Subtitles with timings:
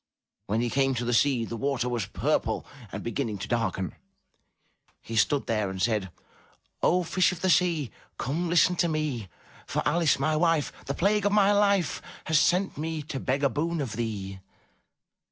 [0.47, 3.47] When he came to the sea, the water was purple and blue and beginning to
[3.47, 3.93] darken;
[4.99, 6.09] he stood there and said:
[6.83, 9.29] "0 Fish of the Sea, come, listen to me.
[9.67, 13.49] For Alice, my wife, the plague of my life, Has sent me to beg a
[13.49, 14.39] boon of thee."